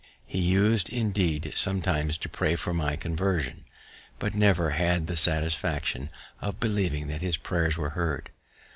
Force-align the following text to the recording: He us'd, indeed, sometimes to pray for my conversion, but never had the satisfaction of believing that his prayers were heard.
He 0.25 0.53
us'd, 0.57 0.89
indeed, 0.89 1.53
sometimes 1.55 2.17
to 2.17 2.27
pray 2.27 2.55
for 2.55 2.73
my 2.73 2.95
conversion, 2.95 3.65
but 4.17 4.33
never 4.33 4.71
had 4.71 5.05
the 5.05 5.15
satisfaction 5.15 6.09
of 6.41 6.59
believing 6.59 7.05
that 7.09 7.21
his 7.21 7.37
prayers 7.37 7.77
were 7.77 7.91
heard. 7.91 8.31